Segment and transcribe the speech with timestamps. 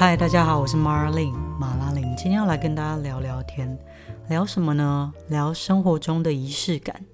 [0.00, 3.76] 嗨，大家好，我是 Marlin 马拉琳，今天要来跟大家聊聊天，
[4.28, 5.12] 聊什么呢？
[5.28, 7.04] 聊生活中的仪式感。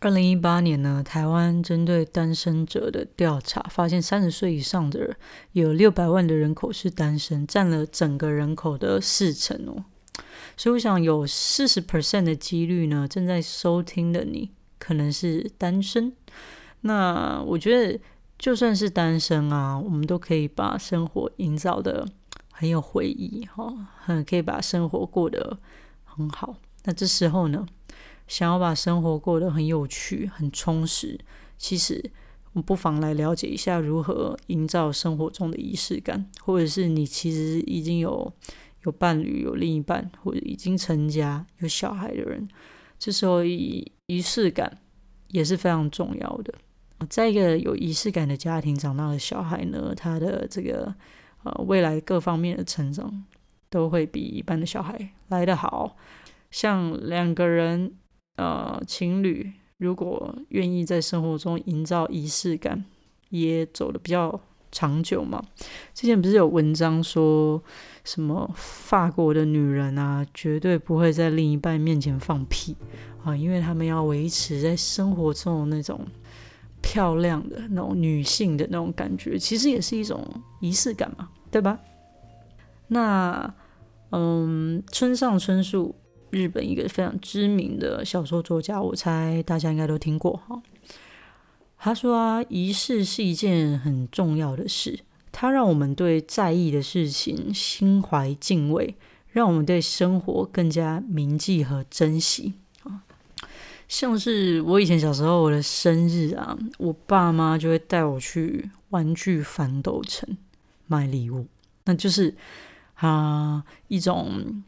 [0.00, 5.16] 二零一八年呢，台湾针对单身者的调查发现，三十岁以上的人
[5.52, 9.86] 有六百万的人口是单身，占了整个人口的四成哦。
[10.58, 16.12] 所以我想，有四十 percent 的几率呢，正在收听的你可能是单身。
[16.82, 17.98] 那我觉得。
[18.40, 22.08] 就算是单身啊，我们都可以把生活营造的
[22.50, 23.70] 很有回忆哈，
[24.02, 25.58] 很可以把生活过得
[26.04, 26.56] 很好。
[26.84, 27.66] 那这时候呢，
[28.26, 31.20] 想要把生活过得很有趣、很充实，
[31.58, 32.02] 其实
[32.54, 38.32] 我们不妨来了解一下如何营造生活中的仪式感，或者是你其实已经有
[38.84, 42.48] 有伴侣、有另一半，或者已经成家、有小孩的人，
[42.98, 44.78] 这时候仪仪式感
[45.28, 46.54] 也是非常重要的。
[47.08, 50.94] 在一个有仪式感的家庭长大的小孩呢，他的这个
[51.44, 53.24] 呃未来各方面的成长
[53.70, 55.96] 都会比一般的小孩来得好。
[56.50, 57.92] 像两个人
[58.36, 62.84] 呃情侣，如果愿意在生活中营造仪式感，
[63.30, 64.38] 也走的比较
[64.70, 65.42] 长久嘛。
[65.94, 67.62] 之前不是有文章说
[68.04, 72.76] 什么法国的女人啊，绝对不会在另一半面前放屁
[73.24, 76.06] 啊，因为他们要维持在生活中的那种。
[76.82, 80.26] 漂亮的那种女性的那种感觉，其实也是一种
[80.60, 81.78] 仪式感嘛，对吧？
[82.88, 83.54] 那
[84.10, 85.94] 嗯，村上春树，
[86.30, 90.60] 日本一个非常知名的小说作家，我猜大家应该都听过哈。
[91.78, 95.00] 他说啊，仪式是一件很重要的事，
[95.30, 98.96] 它让我们对在意的事情心怀敬畏，
[99.28, 102.54] 让我们对生活更加铭记和珍惜。
[103.90, 110.38] 像是我以前小时候，我的生日啊，我爸妈就会带我去玩具反斗城
[110.86, 111.48] 买礼物，
[111.86, 112.32] 那就是
[112.94, 114.62] 啊一种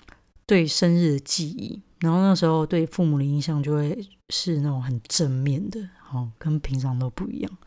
[0.44, 1.80] 对生日的记忆。
[2.00, 3.96] 然后那时候对父母的印象就会
[4.30, 5.80] 是那种很正面的，
[6.12, 7.58] 哦，跟平常都不一样，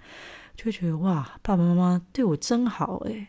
[0.58, 3.28] 就会觉得哇，爸爸妈妈对我真好诶。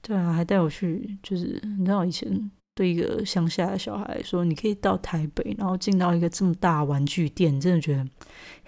[0.00, 2.50] 对啊，还带我去，就是你知道以前。
[2.74, 8.06] 对一个乡下的小孩来说：“你可以到台北，然后进到一个这么大玩具店，真的觉得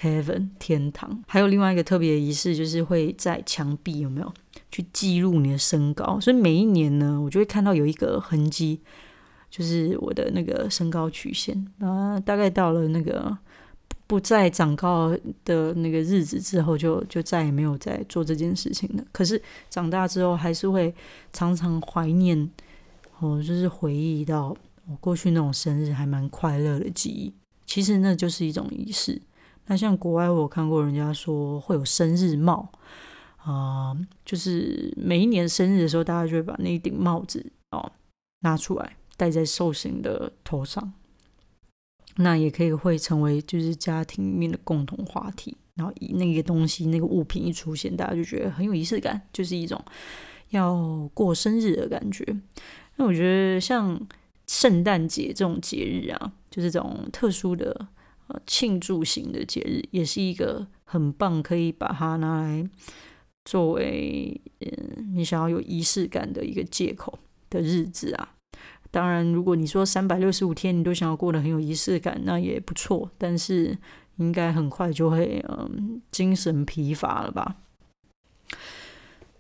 [0.01, 4.31] heaven 天堂。”还有另外一个特别仪式，就是会在墙壁有没有
[4.71, 6.21] 去记录你的身高？
[6.21, 8.81] 所以每一年呢，我就会看到有一个痕迹，
[9.49, 11.67] 就是我的那个身高曲线。
[11.79, 13.35] 啊，大概到了那个
[14.07, 19.05] 不再长高的那个日子之后，就就再也没有再做这件事情了。
[19.11, 19.41] 可是
[19.71, 20.95] 长大之后，还是会
[21.33, 22.51] 常常怀念。
[23.23, 24.55] 我就是回忆到
[24.87, 27.33] 我过去那种生日还蛮快乐的记忆，
[27.65, 29.23] 其实那就是一种仪式。
[29.67, 32.69] 那像国外我看过人家说会有生日帽
[33.37, 37.93] 啊，就是每一年生日的时候，大家就会把那一顶帽子哦
[38.41, 40.93] 拿出来戴在寿星的头上，
[42.17, 45.57] 那也可以会成为就是家庭里面的共同话题。
[45.75, 49.83] 然后以那个东西那个物品一出现，大家就觉得很有仪式感，就是一种
[50.51, 52.27] 要过生日的感觉。
[53.03, 54.01] 那我觉得像
[54.47, 57.89] 圣诞节这种节日啊，就是这种特殊的
[58.29, 62.65] 呃庆祝型的节日，也是一个很棒，可以把它拿来
[63.45, 67.19] 作为嗯你想要有仪式感的一个借口
[67.51, 68.37] 的日子啊。
[68.93, 73.77] 当然，如果你说三百六十五天你都想要过得很有仪式感，那也不错，但是
[74.19, 77.57] 应该很快就会嗯精神疲乏了吧。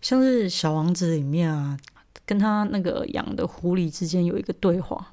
[0.00, 1.78] 像是小王子里面啊。
[2.32, 5.12] 跟他那个养的狐狸之间有一个对话，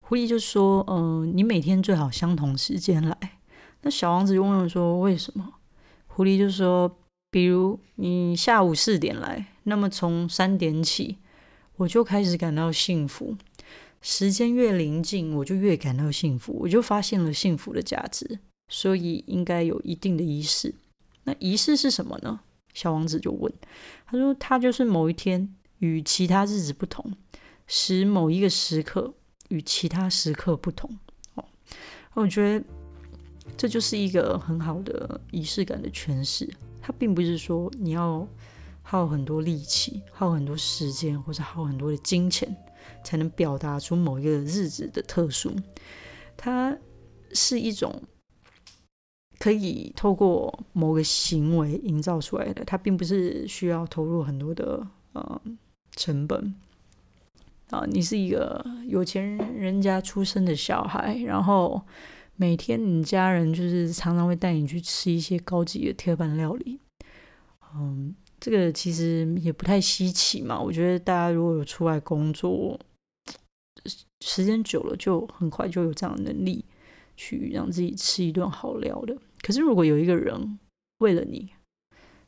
[0.00, 3.38] 狐狸就说：“嗯，你每天最好相同时间来。”
[3.84, 5.56] 那小王子就问说：“为什么？”
[6.08, 6.96] 狐狸就说
[7.30, 11.18] ：“比如你下午四点来，那么从三点起，
[11.76, 13.36] 我就开始感到幸福。
[14.00, 18.38] 时间越临近，我就越感到幸福，我就发现了幸福的价值。
[18.70, 20.74] 所以应该有一定的仪式。
[21.24, 22.40] 那仪式是什么呢？”
[22.72, 23.52] 小王子就问，
[24.06, 27.12] 他说：“他就是某一天。”与其他日子不同，
[27.66, 29.14] 使某一个时刻
[29.48, 30.90] 与其他时刻不同。
[31.34, 31.44] 哦，
[32.14, 32.64] 我觉得
[33.56, 36.48] 这就是一个很好的仪式感的诠释。
[36.80, 38.26] 它并不是说你要
[38.82, 42.56] 耗很多力气、耗很多时间或者耗很多的金钱
[43.04, 45.54] 才能表达出某一个日子的特殊。
[46.36, 46.76] 它
[47.32, 48.02] 是一种
[49.38, 52.64] 可以透过某个行为营造出来的。
[52.64, 55.40] 它并不是需要投入很多的呃。
[55.96, 56.54] 成本
[57.70, 61.82] 啊，你是一个有钱人家出生的小孩，然后
[62.36, 66.78] 每天你家人就是常常会带你去吃一些高级的铁板料理，
[67.74, 70.58] 嗯，这个其实也不太稀奇嘛。
[70.58, 72.78] 我觉得大家如果有出来工作，
[74.24, 76.64] 时间久了，就很快就有这样的能力
[77.16, 79.16] 去让自己吃一顿好料的。
[79.42, 80.58] 可是如果有一个人
[80.98, 81.50] 为了你，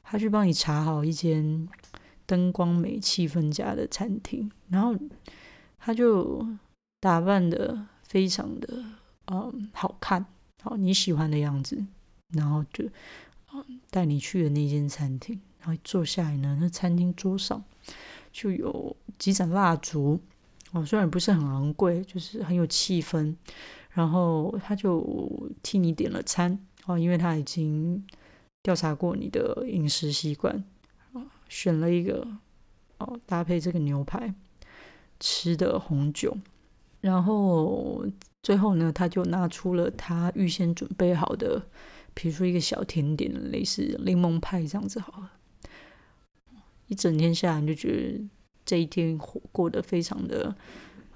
[0.02, 1.68] 他去帮你查好一间
[2.30, 4.94] 灯光美、气氛佳的餐厅，然后
[5.76, 6.46] 他就
[7.00, 8.84] 打扮的非常的
[9.26, 10.24] 嗯好看，
[10.62, 11.84] 好你喜欢的样子，
[12.28, 12.84] 然后就
[13.52, 17.60] 嗯带你去的那间餐厅，然后坐下来呢，那餐厅桌上
[18.30, 20.20] 就有几盏蜡烛，
[20.70, 23.34] 哦虽然不是很昂贵，就是很有气氛，
[23.90, 26.56] 然后他就替你点了餐，
[26.86, 28.06] 哦因为他已经。
[28.62, 30.62] 调查过你的饮食习惯，
[31.50, 32.26] 选了一个
[32.98, 34.32] 哦，搭配这个牛排
[35.18, 36.34] 吃的红酒，
[37.00, 38.06] 然后
[38.42, 41.66] 最后呢，他就拿出了他预先准备好的，
[42.14, 45.32] 比如说一个小甜点，类似柠檬派这样子好了。
[46.86, 48.24] 一整天下来，你就觉得
[48.64, 50.54] 这一天过过得非常的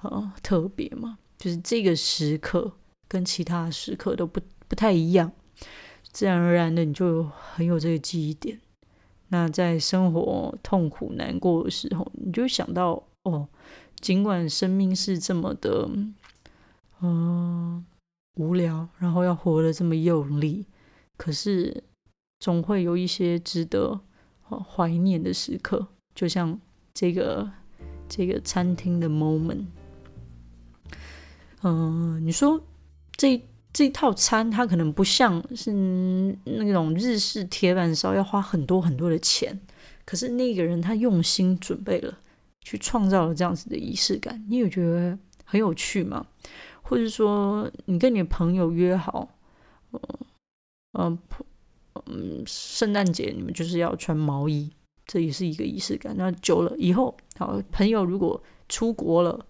[0.03, 2.73] 呃特别嘛，就是这个时刻
[3.07, 5.33] 跟其他时刻都不不太一样。
[6.13, 8.61] 自然而然的，你就很有这个记忆点。
[9.35, 13.49] 那在生活痛苦难过的时候，你就想到哦，
[13.99, 15.91] 尽管生命是这么的，
[17.01, 17.85] 嗯，
[18.37, 20.67] 无聊，然后要活得这么用力，
[21.17, 21.83] 可是
[22.39, 24.01] 总会有一些值得
[24.49, 26.61] 怀念的时刻，就像
[26.93, 27.51] 这个
[28.09, 29.65] 这个餐厅的 moment。
[31.63, 32.63] 嗯，你说
[33.17, 33.43] 这。
[33.75, 35.73] 这一套餐它可能不像是
[36.45, 39.61] 那种日式铁板烧要花很多很多的钱，
[40.05, 42.17] 可是那个人他用心准备了，
[42.61, 46.25] 去创造了这样子的仪式感，你有觉得很有趣吗？
[46.83, 49.29] 或者说你跟你的朋友约好，
[50.93, 51.19] 嗯
[52.07, 54.71] 嗯，圣诞节你们就是要穿毛衣，
[55.05, 56.15] 这也是一个仪式感。
[56.17, 59.45] 那久了以后，好朋友如果出国了，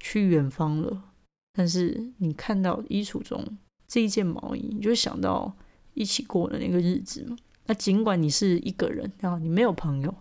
[0.00, 1.04] 去远方了，
[1.52, 3.56] 但是你看到衣橱中。
[3.88, 5.56] 这一件毛衣，你就想到
[5.94, 7.36] 一起过的那个日子嘛。
[7.64, 10.14] 那尽管你是一个人，然后你没有朋友，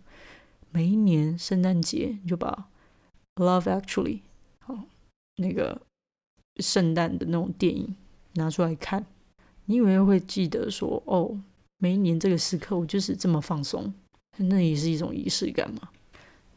[0.72, 2.70] 每一年圣诞节你就把
[3.44, 4.20] 《Love Actually》
[4.60, 4.86] 好
[5.36, 5.82] 那个
[6.58, 7.96] 圣诞的那种电影
[8.34, 9.06] 拿出来看，
[9.66, 11.40] 你以为会记得说哦，
[11.78, 13.94] 每一年这个时刻我就是这么放松，
[14.38, 15.90] 那也是一种仪式感嘛。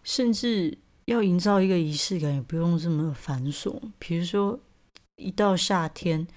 [0.05, 3.81] 甚至要营造一个仪式感，也不用这么繁琐。
[3.99, 4.61] 比如说
[5.17, 6.29] 一到夏天。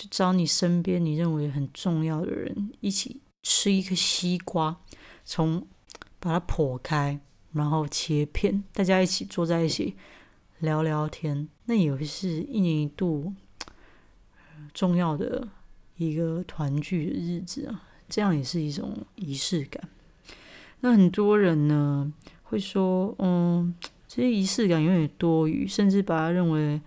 [0.00, 4.80] 就找你身边你认为很重要的人一起吃一颗西瓜，
[5.26, 5.66] 从
[6.18, 7.20] 把它剖开，
[7.52, 9.94] 然后切片，大家一起坐在一起
[10.60, 13.34] 聊聊天，那也会是一年一度
[14.72, 15.46] 重要的
[15.98, 19.86] 一个团聚的日子啊，这样也是一种仪式感。
[20.80, 22.10] 那很多人呢
[22.44, 23.74] 会说，嗯，
[24.08, 26.80] 这些仪式感有点多余，甚至把它认为。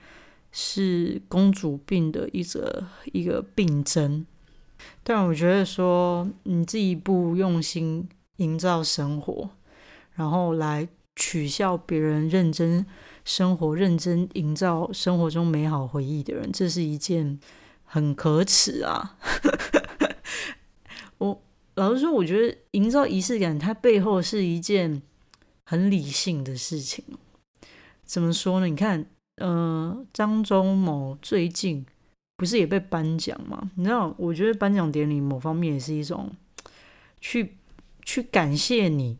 [0.55, 4.23] 是公主病的一则一个病症，
[5.03, 9.49] 但我觉得说你自己不用心营造生活，
[10.13, 12.85] 然后来取笑别人认真
[13.25, 17.39] 生活、认真营造生活中美好回忆的人，这是一件
[17.83, 19.17] 很可耻啊！
[21.17, 21.41] 我
[21.73, 25.01] 老实说，我觉得营造仪式感，它背后是一件
[25.63, 27.03] 很理性的事情。
[28.05, 28.67] 怎么说呢？
[28.67, 29.07] 你看。
[29.37, 31.85] 呃，张忠谋最近
[32.37, 33.71] 不是也被颁奖吗？
[33.75, 36.31] 你知道，我觉得颁奖典礼某方面也是一种
[37.19, 37.55] 去
[38.03, 39.17] 去感谢你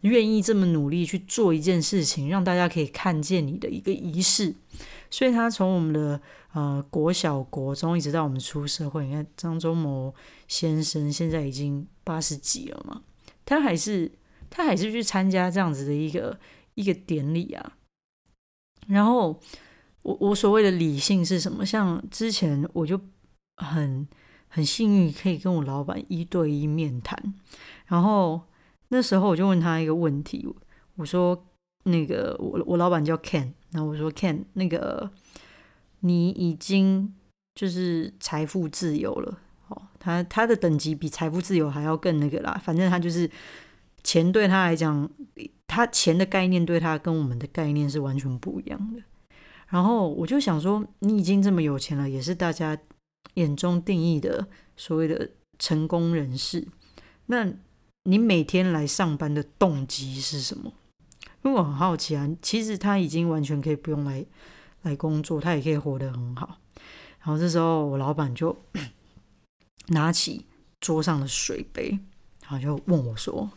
[0.00, 4.54] 愿意这么努力去做一件事情，让大家可以看见你的一个仪式。
[5.10, 6.20] 所以他从我们的
[6.54, 10.12] 呃国小、国中一直到我们出社会，你看张忠谋
[10.48, 13.02] 先生现在已经八十几了嘛，
[13.44, 14.10] 他还是
[14.50, 16.36] 他还是去参加这样子的一个
[16.74, 17.76] 一个典礼啊。
[18.88, 19.40] 然后
[20.02, 21.64] 我我所谓的理性是什么？
[21.64, 23.00] 像之前我就
[23.56, 24.06] 很
[24.48, 27.34] 很幸运可以跟我老板一对一面谈，
[27.86, 28.40] 然后
[28.88, 30.46] 那时候我就问他一个问题，
[30.96, 31.46] 我说
[31.84, 35.10] 那个我我老板叫 Ken，然后我说 Ken，那个
[36.00, 37.14] 你已经
[37.54, 43.30] 就是财富自由了，哦，他他的等级比财富自由还要更那个啦，反正他就是
[44.02, 45.08] 钱对他来讲。
[45.72, 49.02] 他钱的概念对他跟我们的概念是完全不一样的。
[49.68, 52.78] 然后我就想说，你已经这么有钱了，也是大家
[53.34, 56.68] 眼中定义的所谓的成功人士。
[57.24, 57.50] 那
[58.02, 60.70] 你每天来上班的动机是什么？
[61.42, 62.28] 因为我很好奇啊。
[62.42, 64.22] 其实他已经完全可以不用来
[64.82, 66.58] 来工作，他也可以活得很好。
[67.20, 68.54] 然后这时候我老板就
[69.88, 70.44] 拿起
[70.80, 71.98] 桌上的水杯，
[72.42, 73.50] 然后就问我说。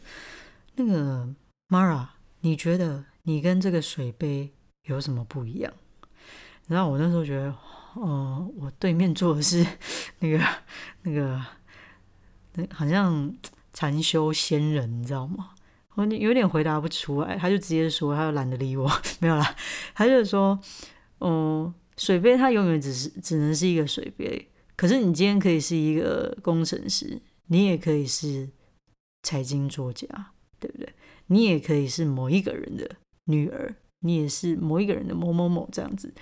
[0.76, 1.28] 那个
[1.68, 2.10] Mara，
[2.42, 4.54] 你觉得你跟这个水杯
[4.84, 5.74] 有什么不一样？
[6.68, 7.56] 然后我那时候觉得，
[7.96, 9.66] 呃，我对面坐的是
[10.20, 10.40] 那个
[11.02, 11.44] 那个，
[12.54, 13.36] 那好像
[13.74, 15.52] 禅修仙人，你知道吗？
[15.96, 19.56] 我有点回答不出来，他就直接说，他又懒得理我， 没有啦，
[19.96, 20.60] 他就说，
[21.20, 28.50] 嗯，水杯它永远只是只能是一个水杯，可是你今天可以是一个工程师，你也可以是
[29.24, 30.08] 财经作家，
[30.60, 30.94] 对不对？
[31.28, 36.14] 你也可以是某一个人的女儿，你也是某一个人的某某某这样子。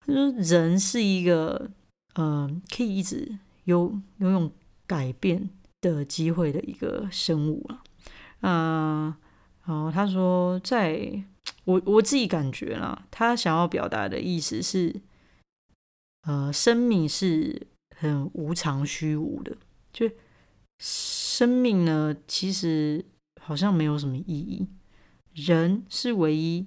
[0.00, 1.70] 他说，人是一个，
[2.14, 4.52] 嗯，可以一直有拥有
[4.86, 7.82] 改变的机会的一个生物啊。
[8.40, 9.14] 嗯，
[9.66, 11.24] 然后他说，在
[11.64, 14.94] 我我自己感觉啦，他想要表达的意思是，
[16.22, 17.66] 呃，生命是
[17.96, 19.56] 很无常虚无的，
[19.92, 20.08] 就
[20.78, 23.04] 生命呢，其实
[23.48, 24.68] 好像没有什么意义，
[25.32, 26.66] 人是唯一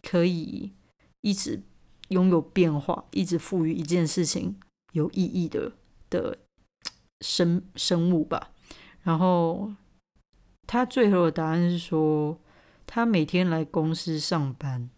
[0.00, 0.72] 可以
[1.20, 1.62] 一直
[2.08, 4.58] 拥有变化，一直赋予一件事情
[4.92, 5.72] 有意义的
[6.08, 6.38] 的
[7.20, 8.52] 生生物吧，
[9.02, 9.74] 然后。
[10.64, 12.40] 他最后的答案是说，
[12.86, 14.88] 他每天来公司上班，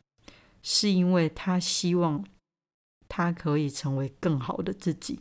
[0.62, 2.24] 是因为他希望
[3.08, 5.18] 他可以成为更好的自己。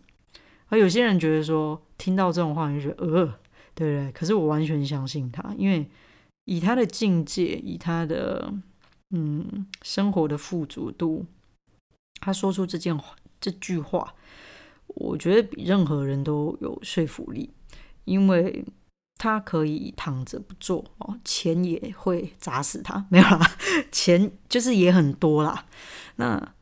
[0.67, 3.25] 而有些人觉得说，听到这种话就觉得呃，
[3.74, 4.12] 对不对？
[4.12, 5.89] 可是我完全相信他，因为
[6.46, 8.54] 以他的境界，以他的
[9.12, 11.26] 嗯生活的富足度，
[12.20, 13.00] 他说出这件
[13.40, 14.14] 这句话，
[14.88, 17.52] 我觉得比任何人都有说服力，
[18.06, 18.66] 因为。
[19.16, 23.40] 他可以躺着不做哦，钱也会砸死他，没有啦，
[23.90, 25.66] 钱就是也很多啦。
[26.18, 26.56] 那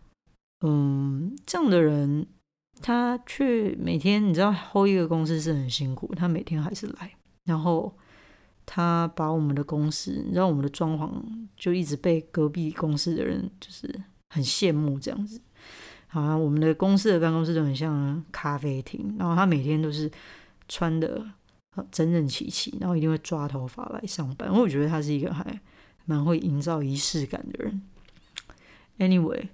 [0.60, 2.28] 嗯，这样的人，
[2.80, 7.98] 他却每天你知道，hold 一个公司是很辛苦，他每天还是来，然后
[8.74, 11.12] 他把我们的公司，你知道我们的装潢
[11.58, 15.42] 就一直被隔壁公司的人就是很羡慕这样子。
[16.08, 20.10] 好啊，我们的公司的办公室都很像咖啡厅，然后他每天都是
[20.70, 21.22] 穿的。
[21.90, 24.52] 整整齐齐，然后一定会抓头发来上班。
[24.52, 25.58] 我觉得他是一个还
[26.04, 27.82] 蛮会营造仪式感的人。
[29.00, 29.48] Anyway，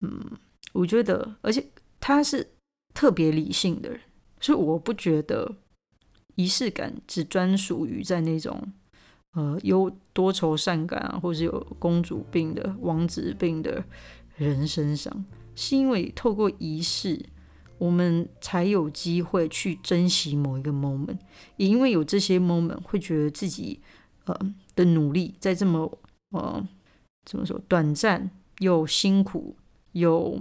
[0.00, 0.20] 嗯，
[0.72, 1.64] 我觉得，而且
[2.00, 2.50] 他是
[2.92, 4.00] 特别理性的人，
[4.40, 5.54] 所以我不觉得
[6.34, 8.72] 仪式感只专属于在那种
[9.34, 13.84] 呃有多愁善感啊，或是有公主病的、王子病的
[14.36, 15.24] 人身上，
[15.54, 17.24] 是因为透过仪式。
[17.78, 21.18] 我们才有机会去珍惜某一个 moment，
[21.56, 23.80] 也因为有这些 moment，会觉得自己
[24.26, 24.38] 呃
[24.76, 25.98] 的努力在这么
[26.30, 26.64] 呃
[27.24, 29.56] 怎么说短暂又辛苦
[29.92, 30.40] 又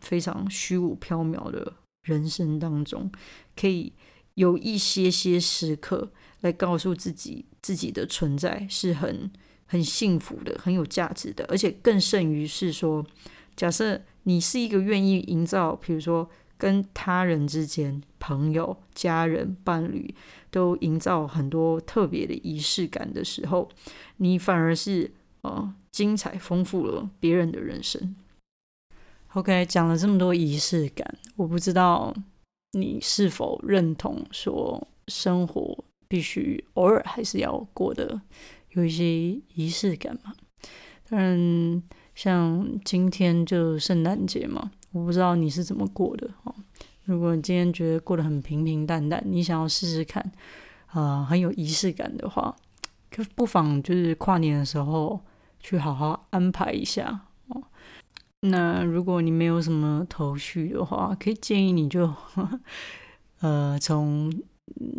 [0.00, 3.08] 非常虚无缥缈的人生当中，
[3.54, 3.92] 可以
[4.34, 9.30] 有一些些时刻来告诉自己，自己的存在是很
[9.66, 13.04] 很幸福的，很有价值的，而且更甚于是说，
[13.56, 16.30] 假设你是一个愿意营造，比如说。
[16.56, 20.14] 跟他人之间、朋友、家人、伴侣
[20.52, 23.68] 都营造很多特别的仪式感的时候，
[24.18, 25.12] 你反而是
[25.42, 28.14] 呃精彩丰富了别人的人生。
[29.34, 32.14] OK，讲了这么多仪式感，我不知道
[32.74, 38.20] 你是否认同说生活必须偶尔还是要过得
[38.70, 40.34] 有一些仪式感嘛？
[41.08, 41.82] 当然，
[42.14, 44.70] 像今天就圣诞节嘛。
[44.92, 46.54] 我不知道你是怎么过的哦。
[47.04, 50.32] 如果你今天觉得过得很平平淡淡，你想要试试看，
[50.92, 52.54] 呃，很有仪式感的话，
[53.10, 55.20] 可不妨就是跨年的时候
[55.60, 57.26] 去好好安排一下。
[58.44, 62.12] 那如果你没有什么头绪的话，可以建议你就，
[63.40, 64.32] 呃，从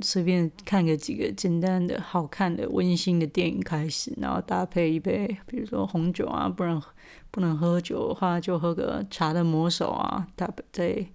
[0.02, 6.82] 随便看个几个简单的、好看的、温馨的电影开始，然后搭配一杯，比如说红酒啊，不然。
[7.32, 11.06] 不能喝酒的话，就喝个茶的魔手啊，搭配再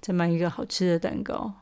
[0.00, 1.52] 再买一个好吃的蛋糕。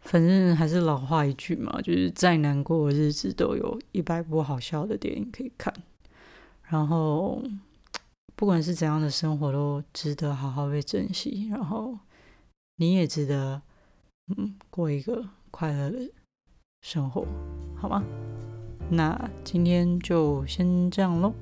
[0.00, 5.72] 反正还是老话一句嘛，就是再难过的日子都有一百部好笑的电影可以看。
[6.64, 7.40] 然后
[8.34, 11.48] 不管是怎样的生活，都值得好好被珍惜。
[11.50, 11.98] 然后
[12.76, 13.62] 你也值得，
[14.36, 16.10] 嗯，过一个快乐的
[16.80, 17.26] 生活，
[17.76, 18.02] 好吗？
[18.90, 21.32] 那今天就先这样喽。